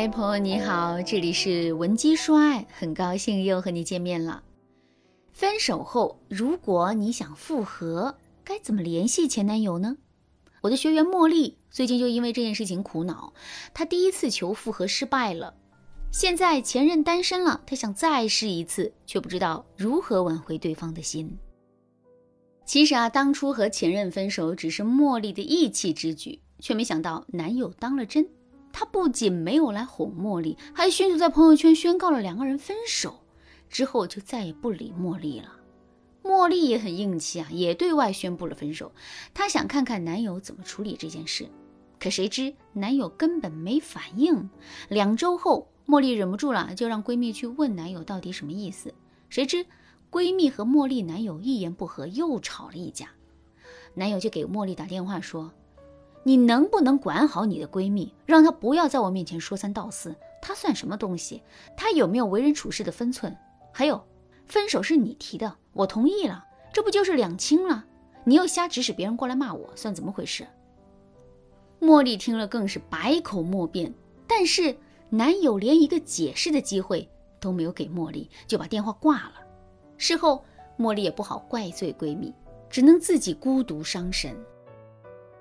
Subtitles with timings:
[0.00, 4.42] 嗨，朋友你好，这里是文姬说爱，很高兴又和你见面了。
[5.34, 9.98] 分手后，如果你想复合，该怎么联系前男友呢？
[10.62, 13.34] 我的学员茉莉最近就因为这件事情苦恼，
[13.74, 15.52] 她第一次求复合失败了，
[16.10, 21.36] 现在前任单身了，她想再试一次，却不知道如何挽回对方的心。
[22.64, 28.26] 其实啊，当初和前任分手只是茉莉的义气之举，却没想到男友当了真。
[28.72, 33.20] 他不仅没有来哄茉莉，还迅速在朋友圈宣告了两个人分手，
[33.68, 35.56] 之后就再也不理茉莉了。
[36.22, 38.92] 茉莉也很硬气啊，也对外宣布了分手。
[39.32, 41.48] 她想看看男友怎么处理这件事，
[41.98, 44.50] 可谁知男友根本没反应。
[44.88, 48.94] 两周后，茉莉忍不住了，就让闺蜜去问男友到底什么意思。
[49.28, 49.64] 谁知
[50.10, 53.08] 闺蜜和茉莉男友一言不合，又吵了一架。
[53.94, 55.52] 男友就给茉莉打电话说。
[56.22, 60.14] 你能不能管好你的闺蜜，让她不要在我面前说三道四？
[60.42, 61.42] 她算什么东西？
[61.76, 63.36] 她有没有为人处事的分寸？
[63.72, 64.04] 还有，
[64.46, 67.84] 分手是你提的，我同意了，这不就是两清了？
[68.24, 70.46] 你又瞎指使别人过来骂我，算怎么回事？
[71.80, 73.92] 茉莉听了更是百口莫辩，
[74.26, 74.76] 但是
[75.08, 77.08] 男友连一个解释的机会
[77.40, 79.34] 都没有给茉莉，就把电话挂了。
[79.96, 80.44] 事后，
[80.78, 82.34] 茉莉也不好怪罪闺蜜，
[82.68, 84.36] 只能自己孤独伤神。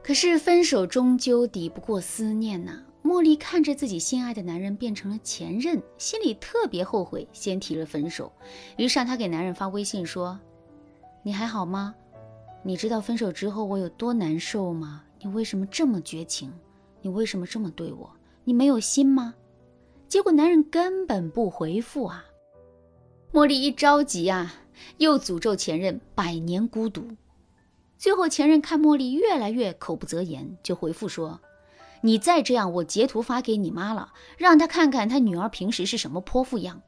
[0.10, 2.82] 可是分手终究抵不过思念呐。
[3.04, 8.34] 茉莉看着自己心爱的男人变成了前任，心里特别后悔，先提了分手。
[8.76, 10.40] 于是她给男人发微信说
[11.22, 11.94] ：“你还好吗？
[12.64, 15.04] 你知道分手之后我有多难受吗？
[15.22, 16.52] 你为什么这么绝情？
[17.04, 18.10] 你为什么这么对我？
[18.44, 19.36] 你没有心吗？”
[20.10, 22.26] 结果男人根本不回复啊。
[23.32, 24.56] 茉莉一着急啊，
[24.98, 27.04] 又诅咒前任百年孤独。
[28.00, 31.42] 最后，前任看茉莉越来越口不择言，就回复说
[32.02, 36.82] ：“你再这样，我截图发给你妈了，让她看看她女儿平时是什么泼妇样。”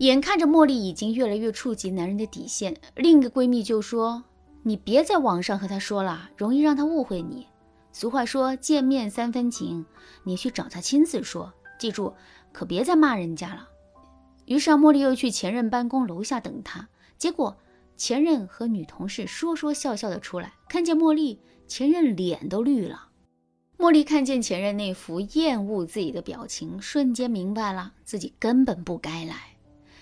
[0.00, 4.24] 眼看着茉莉已经越来越触及男人的底线，另一个闺蜜就说
[4.64, 7.46] ：“你别在网上和他说了，容易让他误会你。
[7.92, 9.86] 俗话说见面三分情，
[10.24, 12.12] 你去找他亲自说，记住，
[12.52, 13.68] 可别再骂人家了。”
[14.46, 17.56] 于是啊，茉莉又去前任办公楼下等他，结果。
[18.00, 21.38] 前任和女同事说说笑笑的出来，看见茉莉，
[21.68, 23.10] 前任脸都绿了。
[23.76, 29.58] 茉莉看见前任那副厌恶自己的表情，瞬间明白了自己根本不该来。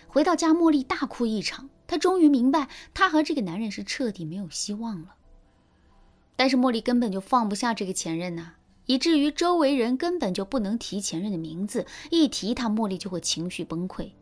[0.06, 1.69] 回到家，茉莉大哭一场。
[1.88, 5.16] 她终于明白，她和这个男人是彻底没有希望了。
[6.37, 8.53] 但是茉莉根本就放不下这个前任呐，
[8.87, 14.12] 以至于周围人根本就不能提前任的名字，一提他，茉莉就会情绪崩溃。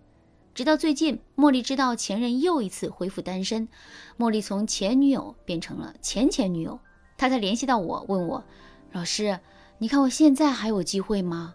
[0.56, 3.68] 直到最近，茉莉知道前任又一次恢复单身，
[4.16, 6.80] 茉莉从前女友变成了前前女友，
[7.18, 8.42] 她才联系到我，问我
[8.90, 9.38] ：“老师，
[9.76, 11.54] 你看我现在还有机会吗？”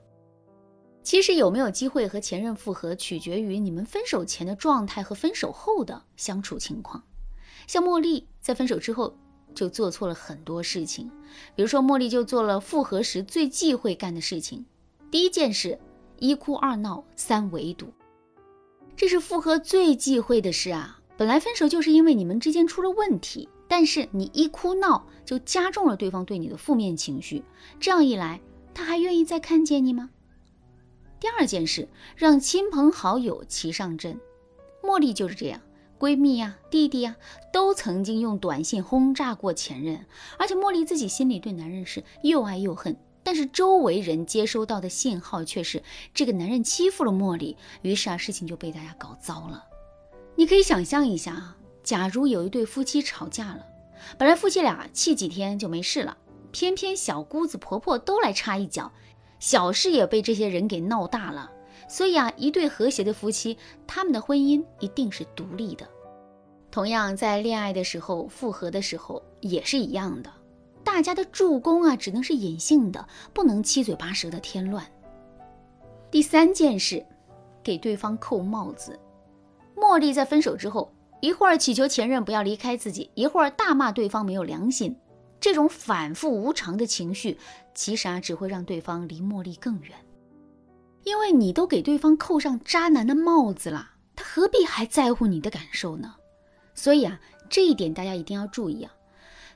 [1.02, 7.02] 其实有没有机会和前任复合，取决于你们分手前的状态和分手后的相处情况。
[7.66, 9.18] 像茉莉在分手之后
[9.56, 11.10] 就做错了很多事情，
[11.56, 14.64] 比如说茉莉就做了复合时最忌讳干的事情。
[15.10, 15.80] 第一件事，
[16.20, 17.92] 一哭二闹三围堵。
[19.02, 21.02] 这是复合最忌讳的事啊！
[21.18, 27.44] 本来分手就是因为你们之间出了问题，但是你一哭闹就加重了对方对你的负面情绪，
[27.80, 28.40] 这样一来，
[28.76, 30.12] 他还愿意再看见你吗？
[31.20, 34.22] 第二件事，让亲朋好友齐上阵。
[34.84, 35.60] 茉莉就是这样，
[35.98, 37.16] 闺蜜呀、弟弟呀，
[37.52, 40.06] 都曾经用短信轰炸过前任，
[40.38, 42.96] 而且茉莉自己心里对男人是又爱又恨。
[43.24, 45.84] 但是周围人接收到的信号却是
[46.14, 49.64] 这个男人欺负了茉莉，于是啊，事情就被大家搞糟了。
[50.36, 53.66] 你可以想象一下啊，假如有一对夫妻吵架了，
[54.18, 56.18] 本来夫妻俩气几天就没事了，
[56.52, 58.92] 偏偏小姑子婆婆都来插一脚，
[59.40, 61.52] 小事也被这些人给闹大了。
[61.88, 65.88] 所以啊，一对和谐的夫妻，他们的婚姻一定是独立的。
[66.72, 70.32] 同样，在恋爱的时候，复合的时候也是一样的。
[70.84, 74.86] 大家的助攻啊，只能是隐性的，不能七嘴八舌的添乱。
[76.10, 77.06] 第三件事，
[77.64, 79.00] 给对方扣帽子。
[79.76, 80.92] 茉莉在分手之后，
[81.22, 84.96] 一会儿祈求前任不要离开自己，一会儿大骂对方没有良心。
[85.40, 87.38] 这种反复无常的情绪，
[87.74, 89.92] 其实啊，只会让对方离茉莉更远。
[91.04, 96.14] 因为你都给对方扣上渣男的帽子了，他何必还在乎你的感受呢？
[96.76, 97.20] 所以啊，
[97.50, 98.92] 这一点大家一定要注意啊。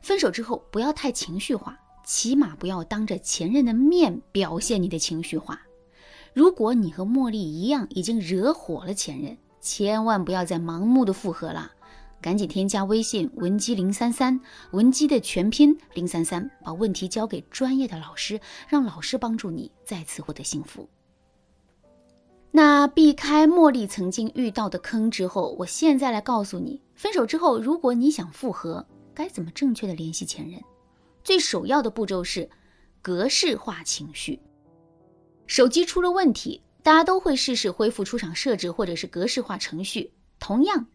[0.06, 5.60] 分手之后不要太情绪化，起码不要当着前任的面表现你的情绪化。
[6.32, 11.72] 如果你和茉莉一样已经惹火了前任，千万不要再盲目的复合了，
[12.22, 14.40] 赶紧添加微信文姬零三三，
[14.74, 20.88] 文姬的全拼零三三，把问题交给专业的老师，让老师帮助你再次获得幸福。
[22.52, 28.86] 那避开茉莉曾经遇到的坑之后，我现在来告诉你，分手之后，如果你想复合，
[29.16, 30.62] 该怎么正确的联系前任？
[31.24, 32.48] 最首要的步骤是
[33.02, 34.40] 格式化情绪。
[35.48, 40.12] 手机出了问题，大家都会试试恢复出厂设置或者是格式化程序。
[40.38, 40.88] 同样，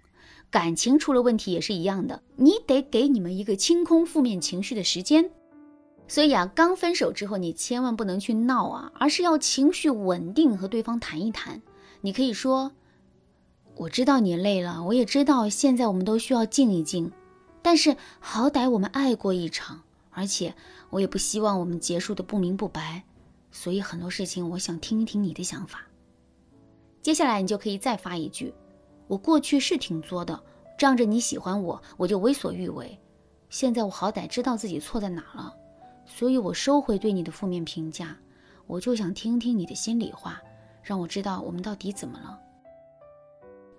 [0.50, 5.30] 感情出了问题也是一样的，你得给你们一个清空负面情绪的时间。
[6.06, 11.62] 所以啊，刚分手之后，你千万不能去闹啊，而是要情绪稳定，和对方谈一谈。
[12.00, 12.72] 你可以说
[13.76, 17.12] ：“我知道你累了，我也知道现在我们都需要静一静，
[17.62, 20.54] 但是好歹我们爱过一场，而且
[20.88, 23.02] 我也不希望我们结束的不明不白，
[23.50, 25.86] 所以很多事情我想听一听你的想法。”
[27.02, 28.52] 接下来你就可以再发一句
[29.08, 30.42] ：“我过去是挺作的，
[30.78, 32.98] 仗着你喜欢我，我就为所欲为。
[33.48, 35.54] 现在我好歹知道自己错在哪了。”
[36.06, 38.16] 所以，我收回对你的负面评价，
[38.66, 40.42] 我就想听听你的心里话，
[40.82, 42.36] 让我知道我们到底怎么了。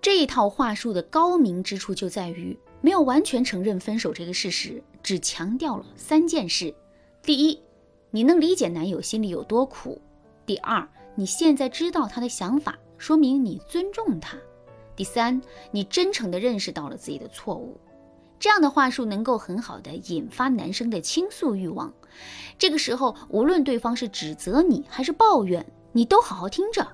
[0.00, 6.74] 这一套话术的高明之处就在于没有完全承认分手这个事实，只强调了三件事：
[7.22, 7.58] 第一，
[8.10, 9.96] 你能理解男友心里有多苦；
[10.44, 14.36] 第二，你现在知道他的想法，说明你尊重他；
[14.96, 15.40] 第三，
[15.70, 17.80] 你真诚地认识到了自己的错误。
[18.40, 21.94] 这样的话术能够很好的引发男生的倾诉欲望。
[22.58, 26.84] 这个时候，无论对方是指责你还是抱怨，你都好好听着。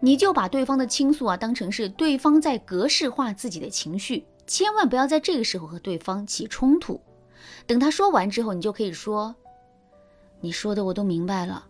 [0.00, 7.00] 你就把对方的倾诉啊当成是对方在格式化自己的情绪，千万不要在这个时候和对方起冲突。
[7.68, 9.36] 等他说完之后，你就可以说
[10.40, 11.66] ：“你说的我都明白了。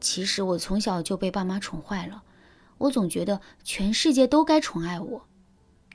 [0.00, 2.22] 其实我从小就被爸妈宠坏了，
[2.76, 5.26] 我总觉得全世界都该宠爱我。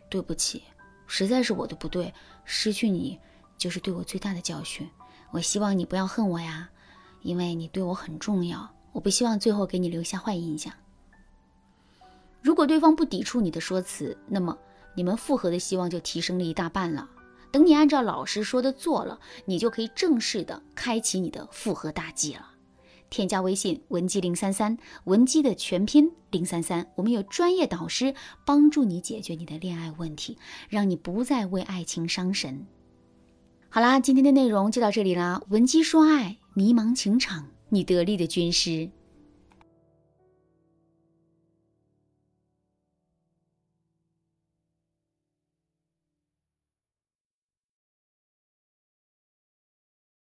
[0.10, 0.64] 对不起。”
[1.06, 2.12] 实在是我的不对，
[2.44, 3.20] 失去你
[3.58, 4.90] 就是对我最大的教训。
[5.32, 6.70] 我希望你不要恨我呀，
[7.22, 8.68] 因为你对我很重要。
[8.94, 10.74] 我不希望最后给你留下坏印象。
[12.42, 14.58] 如果对方不抵触你的说辞，那么
[14.96, 17.10] 你们复合的希望就提升了一大半了。
[17.52, 22.50] 等你按照老师说的做了，你就可以正式的开启你的复合大计了。
[23.10, 32.66] 添加微信文姬零三三，文姬的全拼零三三，我们有专业导师帮助你解决你的恋爱问题，让你不再为爱情伤神。
[33.70, 38.90] 好啦，今天的内容就到这里啦，文姬说爱，迷茫情场，你得力的军师。